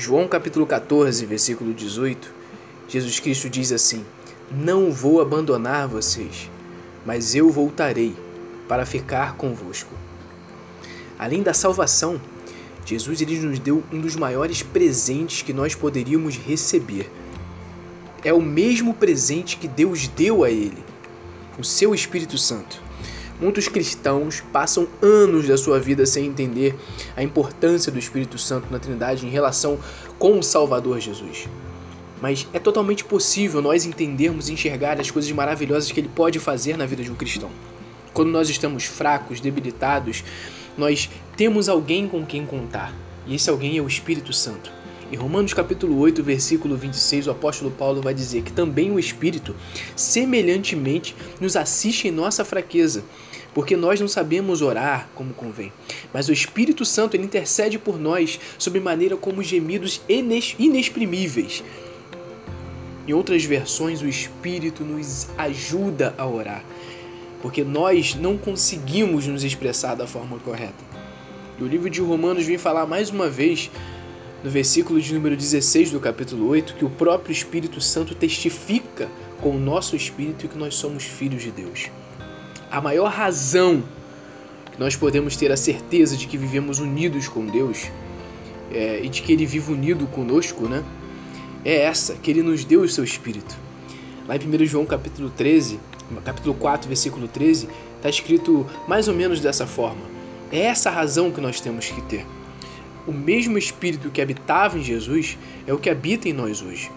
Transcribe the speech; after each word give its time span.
João 0.00 0.28
capítulo 0.28 0.64
14, 0.64 1.26
versículo 1.26 1.74
18, 1.74 2.32
Jesus 2.86 3.18
Cristo 3.18 3.50
diz 3.50 3.72
assim: 3.72 4.04
Não 4.48 4.92
vou 4.92 5.20
abandonar 5.20 5.88
vocês, 5.88 6.48
mas 7.04 7.34
eu 7.34 7.50
voltarei 7.50 8.14
para 8.68 8.86
ficar 8.86 9.34
convosco. 9.34 9.92
Além 11.18 11.42
da 11.42 11.52
salvação, 11.52 12.20
Jesus 12.86 13.20
ele 13.20 13.40
nos 13.40 13.58
deu 13.58 13.82
um 13.92 14.00
dos 14.00 14.14
maiores 14.14 14.62
presentes 14.62 15.42
que 15.42 15.52
nós 15.52 15.74
poderíamos 15.74 16.36
receber. 16.36 17.10
É 18.22 18.32
o 18.32 18.40
mesmo 18.40 18.94
presente 18.94 19.56
que 19.56 19.66
Deus 19.66 20.06
deu 20.06 20.44
a 20.44 20.50
ele, 20.50 20.78
o 21.58 21.64
seu 21.64 21.92
Espírito 21.92 22.38
Santo. 22.38 22.80
Muitos 23.40 23.68
cristãos 23.68 24.42
passam 24.52 24.88
anos 25.00 25.46
da 25.46 25.56
sua 25.56 25.78
vida 25.78 26.04
sem 26.04 26.26
entender 26.26 26.74
a 27.16 27.22
importância 27.22 27.92
do 27.92 27.98
Espírito 27.98 28.36
Santo 28.36 28.66
na 28.70 28.80
Trindade 28.80 29.24
em 29.24 29.30
relação 29.30 29.78
com 30.18 30.40
o 30.40 30.42
Salvador 30.42 30.98
Jesus. 30.98 31.48
Mas 32.20 32.48
é 32.52 32.58
totalmente 32.58 33.04
possível 33.04 33.62
nós 33.62 33.84
entendermos 33.84 34.48
e 34.48 34.54
enxergar 34.54 35.00
as 35.00 35.10
coisas 35.10 35.30
maravilhosas 35.30 35.92
que 35.92 36.00
ele 36.00 36.10
pode 36.12 36.40
fazer 36.40 36.76
na 36.76 36.84
vida 36.84 37.04
de 37.04 37.12
um 37.12 37.14
cristão. 37.14 37.50
Quando 38.12 38.30
nós 38.30 38.50
estamos 38.50 38.84
fracos, 38.84 39.40
debilitados, 39.40 40.24
nós 40.76 41.08
temos 41.36 41.68
alguém 41.68 42.08
com 42.08 42.26
quem 42.26 42.44
contar. 42.44 42.92
E 43.24 43.36
esse 43.36 43.48
alguém 43.48 43.78
é 43.78 43.80
o 43.80 43.86
Espírito 43.86 44.32
Santo. 44.32 44.77
Em 45.10 45.16
Romanos 45.16 45.54
capítulo 45.54 45.98
8, 46.00 46.22
versículo 46.22 46.76
26, 46.76 47.28
o 47.28 47.30
apóstolo 47.30 47.70
Paulo 47.70 48.02
vai 48.02 48.12
dizer 48.12 48.42
que 48.42 48.52
também 48.52 48.90
o 48.90 48.98
Espírito, 48.98 49.56
semelhantemente, 49.96 51.16
nos 51.40 51.56
assiste 51.56 52.08
em 52.08 52.10
nossa 52.10 52.44
fraqueza, 52.44 53.02
porque 53.54 53.74
nós 53.74 53.98
não 53.98 54.06
sabemos 54.06 54.60
orar 54.60 55.08
como 55.14 55.32
convém. 55.32 55.72
Mas 56.12 56.28
o 56.28 56.32
Espírito 56.32 56.84
Santo 56.84 57.16
ele 57.16 57.24
intercede 57.24 57.78
por 57.78 57.98
nós 57.98 58.38
sob 58.58 58.78
maneira 58.80 59.16
como 59.16 59.42
gemidos 59.42 60.02
inexprimíveis. 60.06 61.64
Em 63.06 63.14
outras 63.14 63.42
versões, 63.46 64.02
o 64.02 64.06
Espírito 64.06 64.84
nos 64.84 65.26
ajuda 65.38 66.14
a 66.18 66.26
orar, 66.26 66.62
porque 67.40 67.64
nós 67.64 68.14
não 68.14 68.36
conseguimos 68.36 69.26
nos 69.26 69.42
expressar 69.42 69.94
da 69.94 70.06
forma 70.06 70.38
correta. 70.40 70.84
E 71.58 71.64
o 71.64 71.66
livro 71.66 71.88
de 71.88 72.02
Romanos 72.02 72.44
vem 72.44 72.58
falar 72.58 72.84
mais 72.84 73.08
uma 73.08 73.30
vez 73.30 73.70
no 74.42 74.50
versículo 74.50 75.00
de 75.00 75.12
número 75.12 75.36
16 75.36 75.90
do 75.90 76.00
capítulo 76.00 76.48
8, 76.48 76.74
que 76.74 76.84
o 76.84 76.90
próprio 76.90 77.32
Espírito 77.32 77.80
Santo 77.80 78.14
testifica 78.14 79.08
com 79.40 79.50
o 79.50 79.58
nosso 79.58 79.96
espírito 79.96 80.48
que 80.48 80.56
nós 80.58 80.74
somos 80.74 81.04
filhos 81.04 81.42
de 81.42 81.50
Deus. 81.50 81.90
A 82.70 82.80
maior 82.80 83.10
razão 83.10 83.82
que 84.72 84.78
nós 84.78 84.94
podemos 84.94 85.36
ter 85.36 85.50
a 85.50 85.56
certeza 85.56 86.16
de 86.16 86.26
que 86.26 86.36
vivemos 86.36 86.78
unidos 86.78 87.26
com 87.26 87.46
Deus 87.46 87.90
é, 88.70 89.00
e 89.02 89.08
de 89.08 89.22
que 89.22 89.32
Ele 89.32 89.46
vive 89.46 89.72
unido 89.72 90.06
conosco, 90.06 90.68
né? 90.68 90.84
É 91.64 91.82
essa, 91.82 92.14
que 92.14 92.30
Ele 92.30 92.42
nos 92.42 92.64
deu 92.64 92.82
o 92.82 92.88
seu 92.88 93.02
Espírito. 93.02 93.56
Lá 94.28 94.36
em 94.36 94.38
1 94.38 94.66
João 94.66 94.86
capítulo 94.86 95.30
13, 95.30 95.80
capítulo 96.24 96.54
4, 96.54 96.86
versículo 96.86 97.26
13, 97.26 97.68
está 97.96 98.08
escrito 98.08 98.66
mais 98.86 99.08
ou 99.08 99.14
menos 99.14 99.40
dessa 99.40 99.66
forma. 99.66 100.02
É 100.52 100.60
essa 100.60 100.90
a 100.90 100.92
razão 100.92 101.30
que 101.32 101.40
nós 101.40 101.60
temos 101.60 101.88
que 101.88 102.00
ter 102.02 102.24
o 103.08 103.12
mesmo 103.12 103.56
Espírito 103.56 104.10
que 104.10 104.20
habitava 104.20 104.78
em 104.78 104.82
Jesus 104.82 105.38
é 105.66 105.72
o 105.72 105.78
que 105.78 105.88
habita 105.88 106.28
em 106.28 106.32
nós 106.34 106.60
hoje. 106.60 106.90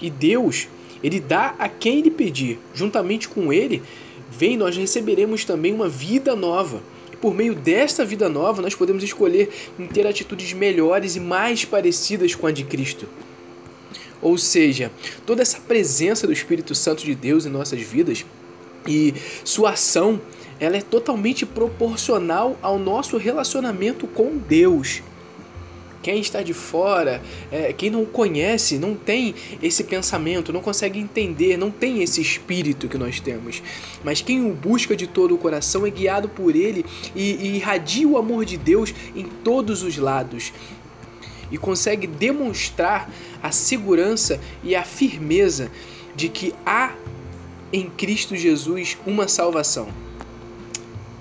E 0.00 0.10
Deus, 0.10 0.68
ele 1.02 1.18
dá 1.18 1.54
a 1.58 1.70
quem 1.70 2.00
ele 2.00 2.10
pedir. 2.10 2.58
Juntamente 2.74 3.28
com 3.28 3.50
ele, 3.50 3.82
vem 4.30 4.58
nós 4.58 4.76
receberemos 4.76 5.46
também 5.46 5.72
uma 5.72 5.88
vida 5.88 6.36
nova. 6.36 6.82
E 7.10 7.16
por 7.16 7.34
meio 7.34 7.54
desta 7.54 8.04
vida 8.04 8.28
nova, 8.28 8.60
nós 8.60 8.74
podemos 8.74 9.02
escolher 9.02 9.48
em 9.78 9.86
ter 9.86 10.06
atitudes 10.06 10.52
melhores 10.52 11.16
e 11.16 11.20
mais 11.20 11.64
parecidas 11.64 12.34
com 12.34 12.46
a 12.46 12.52
de 12.52 12.62
Cristo. 12.62 13.08
Ou 14.20 14.36
seja, 14.36 14.92
toda 15.24 15.40
essa 15.40 15.60
presença 15.60 16.26
do 16.26 16.32
Espírito 16.32 16.74
Santo 16.74 17.04
de 17.04 17.14
Deus 17.14 17.46
em 17.46 17.48
nossas 17.48 17.80
vidas 17.80 18.24
e 18.86 19.14
sua 19.44 19.70
ação 19.70 20.20
ela 20.60 20.76
é 20.76 20.80
totalmente 20.80 21.46
proporcional 21.46 22.56
ao 22.60 22.78
nosso 22.78 23.16
relacionamento 23.16 24.06
com 24.06 24.36
Deus. 24.36 25.02
Quem 26.02 26.20
está 26.20 26.42
de 26.42 26.54
fora, 26.54 27.20
é, 27.50 27.72
quem 27.72 27.90
não 27.90 28.04
conhece, 28.04 28.78
não 28.78 28.94
tem 28.94 29.34
esse 29.62 29.82
pensamento, 29.84 30.52
não 30.52 30.60
consegue 30.60 30.98
entender, 30.98 31.56
não 31.56 31.70
tem 31.70 32.02
esse 32.02 32.20
espírito 32.20 32.88
que 32.88 32.96
nós 32.96 33.20
temos. 33.20 33.62
Mas 34.04 34.22
quem 34.22 34.48
o 34.48 34.54
busca 34.54 34.96
de 34.96 35.06
todo 35.06 35.34
o 35.34 35.38
coração 35.38 35.86
é 35.86 35.90
guiado 35.90 36.28
por 36.28 36.54
ele 36.54 36.84
e, 37.14 37.32
e 37.34 37.56
irradia 37.56 38.06
o 38.06 38.16
amor 38.16 38.44
de 38.44 38.56
Deus 38.56 38.94
em 39.14 39.24
todos 39.24 39.82
os 39.82 39.96
lados 39.96 40.52
e 41.50 41.58
consegue 41.58 42.06
demonstrar 42.06 43.10
a 43.42 43.50
segurança 43.50 44.40
e 44.62 44.76
a 44.76 44.84
firmeza 44.84 45.70
de 46.14 46.28
que 46.28 46.54
há 46.64 46.92
em 47.72 47.88
Cristo 47.90 48.34
Jesus 48.34 48.96
uma 49.06 49.28
salvação. 49.28 49.88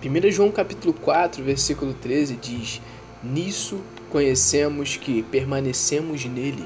1 0.03 0.31
João 0.31 0.49
capítulo 0.49 0.93
4, 0.93 1.43
versículo 1.43 1.93
13 1.93 2.37
diz: 2.37 2.81
Nisso 3.21 3.81
conhecemos 4.09 4.95
que 4.95 5.23
permanecemos 5.23 6.23
nele 6.25 6.63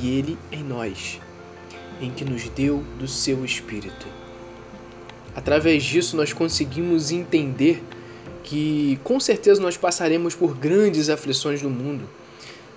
e 0.00 0.18
ele 0.18 0.36
em 0.50 0.64
nós, 0.64 1.20
em 2.00 2.10
que 2.10 2.24
nos 2.24 2.48
deu 2.48 2.82
do 2.98 3.06
seu 3.06 3.44
espírito. 3.44 4.06
Através 5.36 5.84
disso 5.84 6.16
nós 6.16 6.32
conseguimos 6.32 7.12
entender 7.12 7.82
que 8.42 8.98
com 9.04 9.20
certeza 9.20 9.60
nós 9.60 9.76
passaremos 9.76 10.34
por 10.34 10.56
grandes 10.56 11.08
aflições 11.08 11.62
no 11.62 11.70
mundo. 11.70 12.08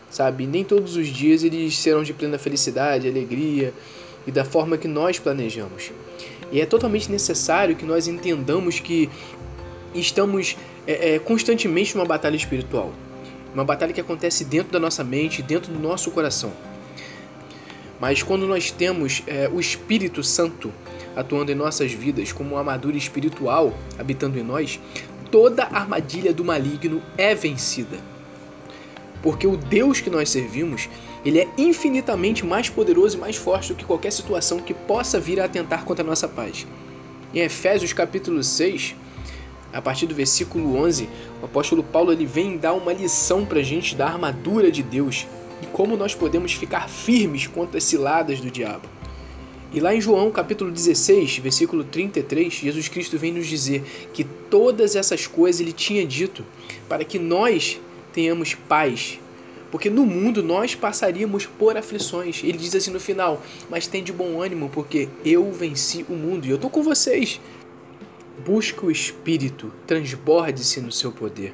Sabe, 0.09 0.45
nem 0.45 0.63
todos 0.63 0.95
os 0.95 1.07
dias 1.07 1.43
eles 1.43 1.77
serão 1.77 2.03
de 2.03 2.13
plena 2.13 2.37
felicidade, 2.37 3.07
alegria 3.07 3.73
e 4.27 4.31
da 4.31 4.43
forma 4.43 4.77
que 4.77 4.87
nós 4.87 5.17
planejamos. 5.17 5.91
E 6.51 6.61
é 6.61 6.65
totalmente 6.65 7.09
necessário 7.09 7.75
que 7.75 7.85
nós 7.85 8.07
entendamos 8.07 8.79
que 8.79 9.09
estamos 9.95 10.57
é, 10.85 11.15
é, 11.15 11.19
constantemente 11.19 11.95
numa 11.95 12.05
batalha 12.05 12.35
espiritual. 12.35 12.91
Uma 13.53 13.63
batalha 13.63 13.93
que 13.93 14.01
acontece 14.01 14.43
dentro 14.45 14.71
da 14.71 14.79
nossa 14.79 15.03
mente, 15.03 15.41
dentro 15.41 15.71
do 15.71 15.79
nosso 15.79 16.11
coração. 16.11 16.51
Mas 17.99 18.21
quando 18.21 18.45
nós 18.45 18.69
temos 18.69 19.23
é, 19.25 19.49
o 19.51 19.59
Espírito 19.59 20.21
Santo 20.23 20.71
atuando 21.15 21.51
em 21.51 21.55
nossas 21.55 21.91
vidas 21.91 22.31
como 22.31 22.51
uma 22.51 22.59
armadura 22.59 22.95
espiritual 22.95 23.73
habitando 23.97 24.37
em 24.37 24.43
nós, 24.43 24.79
toda 25.31 25.63
armadilha 25.63 26.31
do 26.31 26.45
maligno 26.45 27.01
é 27.17 27.33
vencida. 27.33 27.97
Porque 29.21 29.47
o 29.47 29.57
Deus 29.57 29.99
que 29.99 30.09
nós 30.09 30.29
servimos, 30.29 30.89
ele 31.25 31.39
é 31.39 31.47
infinitamente 31.57 32.45
mais 32.45 32.69
poderoso 32.69 33.17
e 33.17 33.19
mais 33.19 33.35
forte 33.35 33.73
do 33.73 33.75
que 33.75 33.85
qualquer 33.85 34.11
situação 34.11 34.59
que 34.59 34.73
possa 34.73 35.19
vir 35.19 35.39
a 35.39 35.45
atentar 35.45 35.83
contra 35.83 36.03
a 36.03 36.07
nossa 36.07 36.27
paz. 36.27 36.67
Em 37.33 37.39
Efésios 37.39 37.93
capítulo 37.93 38.43
6, 38.43 38.95
a 39.73 39.81
partir 39.81 40.07
do 40.07 40.15
versículo 40.15 40.77
11, 40.77 41.09
o 41.41 41.45
apóstolo 41.45 41.83
Paulo 41.83 42.11
ele 42.11 42.25
vem 42.25 42.57
dar 42.57 42.73
uma 42.73 42.93
lição 42.93 43.45
para 43.45 43.59
a 43.59 43.63
gente 43.63 43.95
da 43.95 44.07
armadura 44.07 44.71
de 44.71 44.81
Deus 44.81 45.27
e 45.61 45.65
como 45.67 45.97
nós 45.97 46.15
podemos 46.15 46.53
ficar 46.53 46.87
firmes 46.87 47.47
contra 47.47 47.77
as 47.77 47.83
ciladas 47.83 48.39
do 48.39 48.49
diabo. 48.49 48.87
E 49.73 49.81
lá 49.81 49.93
em 49.93 49.99
João 49.99 50.31
capítulo 50.31 50.71
16, 50.71 51.39
versículo 51.39 51.83
33, 51.83 52.53
Jesus 52.53 52.87
Cristo 52.87 53.17
vem 53.17 53.33
nos 53.33 53.47
dizer 53.47 53.83
que 54.13 54.23
todas 54.23 54.95
essas 54.95 55.27
coisas 55.27 55.59
ele 55.59 55.73
tinha 55.73 56.05
dito 56.05 56.45
para 56.87 57.03
que 57.03 57.19
nós 57.19 57.79
tenhamos 58.17 58.55
paz. 58.55 59.19
Porque 59.69 59.91
no 59.91 60.03
mundo 60.03 60.41
nós 60.41 60.73
passaríamos 60.73 61.45
por 61.45 61.77
aflições. 61.77 62.43
Ele 62.43 62.57
diz 62.57 62.73
assim 62.73 62.89
no 62.89 62.99
final: 62.99 63.43
Mas 63.69 63.85
tem 63.85 64.03
de 64.03 64.11
bom 64.11 64.41
ânimo, 64.41 64.69
porque 64.73 65.07
eu 65.23 65.51
venci 65.51 66.03
o 66.09 66.13
mundo 66.13 66.45
e 66.45 66.49
eu 66.49 66.55
estou 66.55 66.71
com 66.71 66.81
vocês. 66.81 67.39
Busque 68.43 68.83
o 68.83 68.89
Espírito, 68.89 69.71
transborde-se 69.85 70.81
no 70.81 70.91
seu 70.91 71.11
poder. 71.11 71.53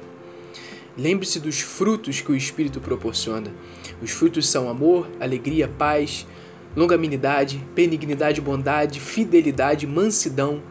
Lembre-se 0.96 1.38
dos 1.38 1.60
frutos 1.60 2.22
que 2.22 2.32
o 2.32 2.36
Espírito 2.36 2.80
proporciona. 2.80 3.52
Os 4.00 4.10
frutos 4.10 4.48
são 4.48 4.70
amor, 4.70 5.06
alegria, 5.20 5.68
paz, 5.68 6.26
longanimidade, 6.74 7.58
benignidade, 7.74 8.40
bondade, 8.40 9.00
fidelidade, 9.00 9.86
mansidão, 9.86 10.62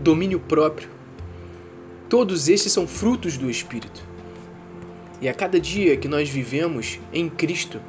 domínio 0.00 0.40
próprio. 0.40 0.88
Todos 2.08 2.48
esses 2.48 2.72
são 2.72 2.86
frutos 2.86 3.36
do 3.36 3.48
Espírito. 3.50 4.15
E 5.20 5.28
a 5.28 5.34
cada 5.34 5.58
dia 5.58 5.96
que 5.96 6.08
nós 6.08 6.28
vivemos 6.28 6.98
em 7.12 7.28
Cristo, 7.28 7.80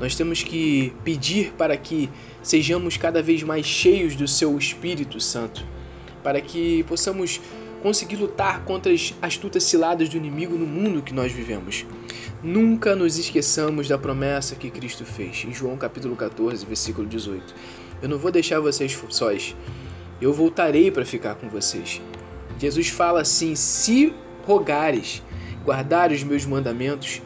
nós 0.00 0.14
temos 0.14 0.42
que 0.42 0.92
pedir 1.04 1.52
para 1.52 1.76
que 1.76 2.10
sejamos 2.42 2.96
cada 2.96 3.22
vez 3.22 3.42
mais 3.42 3.66
cheios 3.66 4.16
do 4.16 4.26
seu 4.26 4.56
Espírito 4.58 5.20
Santo 5.20 5.64
para 6.22 6.40
que 6.40 6.82
possamos 6.84 7.40
conseguir 7.82 8.16
lutar 8.16 8.64
contra 8.64 8.92
as 8.92 9.14
astutas 9.22 9.64
ciladas 9.64 10.08
do 10.08 10.16
inimigo 10.16 10.56
no 10.56 10.66
mundo 10.66 11.02
que 11.02 11.14
nós 11.14 11.32
vivemos. 11.32 11.86
Nunca 12.42 12.94
nos 12.94 13.18
esqueçamos 13.18 13.88
da 13.88 13.98
promessa 13.98 14.54
que 14.54 14.70
Cristo 14.70 15.04
fez, 15.04 15.44
em 15.46 15.52
João 15.52 15.76
capítulo 15.76 16.16
14, 16.16 16.64
versículo 16.66 17.06
18. 17.06 17.54
Eu 18.02 18.08
não 18.08 18.18
vou 18.18 18.30
deixar 18.30 18.60
vocês 18.60 18.98
sós, 19.10 19.54
eu 20.20 20.32
voltarei 20.32 20.90
para 20.90 21.04
ficar 21.04 21.34
com 21.34 21.48
vocês. 21.48 22.00
Jesus 22.58 22.88
fala 22.88 23.22
assim: 23.22 23.54
se 23.54 24.14
rogares, 24.46 25.22
guardar 25.70 26.10
os 26.10 26.24
meus 26.24 26.44
mandamentos, 26.44 27.22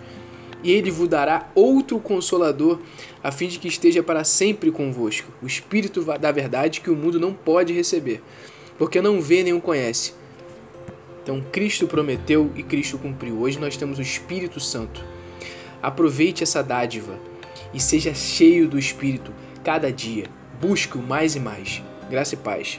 e 0.63 0.71
ele 0.71 0.91
vos 0.91 1.09
dará 1.09 1.49
outro 1.55 1.99
consolador, 1.99 2.79
a 3.23 3.33
fim 3.33 3.49
de 3.49 3.59
que 3.59 3.69
esteja 3.69 4.03
para 4.03 4.23
sempre 4.23 4.71
convosco, 4.71 5.33
o 5.43 5.47
Espírito 5.47 6.05
da 6.19 6.31
verdade 6.31 6.83
que 6.83 6.91
o 6.91 6.95
mundo 6.95 7.19
não 7.19 7.33
pode 7.33 7.73
receber, 7.73 8.23
porque 8.77 9.01
não 9.01 9.19
vê 9.19 9.43
nem 9.43 9.55
o 9.55 9.63
conhece. 9.63 10.13
Então, 11.23 11.43
Cristo 11.51 11.87
prometeu 11.87 12.53
e 12.55 12.63
Cristo 12.63 12.99
cumpriu. 12.99 13.41
Hoje 13.41 13.59
nós 13.59 13.79
temos 13.79 13.99
o 13.99 14.03
Espírito 14.03 14.61
Santo. 14.61 15.03
Aproveite 15.83 16.43
essa 16.43 16.63
dádiva 16.63 17.19
e 17.73 17.81
seja 17.81 18.13
cheio 18.13 18.69
do 18.69 18.79
Espírito 18.79 19.33
cada 19.65 19.91
dia. 19.91 20.27
Busque-o 20.61 21.03
mais 21.03 21.35
e 21.35 21.41
mais. 21.41 21.83
Graça 22.11 22.35
e 22.35 22.37
paz. 22.37 22.79